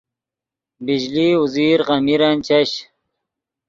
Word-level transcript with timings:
بجلی 0.85 1.27
اوزیر 1.37 1.79
غمیرن 1.87 2.37
چش 2.47 2.71